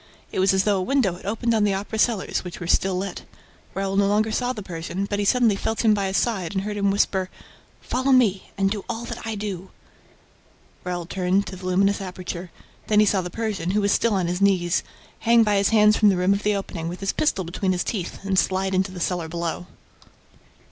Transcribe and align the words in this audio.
It 0.31 0.39
was 0.39 0.51
as 0.51 0.63
though 0.63 0.77
a 0.77 0.81
window 0.81 1.13
had 1.13 1.27
opened 1.27 1.53
on 1.53 1.63
the 1.63 1.75
Opera 1.75 1.99
cellars, 1.99 2.43
which 2.43 2.59
were 2.59 2.65
still 2.65 2.95
lit. 2.97 3.21
Raoul 3.75 3.95
no 3.95 4.07
longer 4.07 4.31
saw 4.31 4.51
the 4.51 4.63
Persian, 4.63 5.05
but 5.05 5.19
he 5.19 5.25
suddenly 5.25 5.55
felt 5.55 5.85
him 5.85 5.93
by 5.93 6.07
his 6.07 6.17
side 6.17 6.53
and 6.55 6.63
heard 6.63 6.75
him 6.77 6.89
whisper: 6.89 7.29
"Follow 7.81 8.11
me 8.11 8.49
and 8.57 8.71
do 8.71 8.83
all 8.89 9.05
that 9.05 9.27
I 9.27 9.35
do." 9.35 9.69
Raoul 10.83 11.05
turned 11.05 11.45
to 11.45 11.55
the 11.55 11.67
luminous 11.67 12.01
aperture. 12.01 12.49
Then 12.87 12.99
he 12.99 13.05
saw 13.05 13.21
the 13.21 13.29
Persian, 13.29 13.69
who 13.69 13.81
was 13.81 13.91
still 13.91 14.15
on 14.15 14.25
his 14.25 14.41
knees, 14.41 14.81
hang 15.19 15.43
by 15.43 15.57
his 15.57 15.69
hands 15.69 15.97
from 15.97 16.09
the 16.09 16.17
rim 16.17 16.33
of 16.33 16.41
the 16.41 16.55
opening, 16.55 16.87
with 16.89 17.01
his 17.01 17.13
pistol 17.13 17.43
between 17.43 17.71
his 17.71 17.83
teeth, 17.83 18.23
and 18.25 18.39
slide 18.39 18.73
into 18.73 18.91
the 18.91 18.99
cellar 18.99 19.27
below. 19.27 19.67